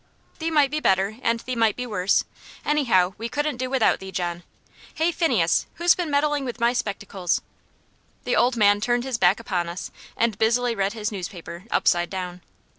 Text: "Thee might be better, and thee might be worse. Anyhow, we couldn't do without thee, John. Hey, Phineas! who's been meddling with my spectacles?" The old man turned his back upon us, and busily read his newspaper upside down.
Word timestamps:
"Thee 0.39 0.49
might 0.49 0.71
be 0.71 0.79
better, 0.79 1.17
and 1.21 1.41
thee 1.41 1.55
might 1.55 1.75
be 1.75 1.85
worse. 1.85 2.23
Anyhow, 2.65 3.13
we 3.19 3.29
couldn't 3.29 3.57
do 3.57 3.69
without 3.69 3.99
thee, 3.99 4.11
John. 4.11 4.41
Hey, 4.95 5.11
Phineas! 5.11 5.67
who's 5.75 5.93
been 5.93 6.09
meddling 6.09 6.43
with 6.43 6.59
my 6.59 6.73
spectacles?" 6.73 7.41
The 8.23 8.35
old 8.35 8.57
man 8.57 8.81
turned 8.81 9.03
his 9.03 9.19
back 9.19 9.39
upon 9.39 9.69
us, 9.69 9.91
and 10.17 10.39
busily 10.39 10.73
read 10.73 10.93
his 10.93 11.11
newspaper 11.11 11.65
upside 11.69 12.09
down. 12.09 12.41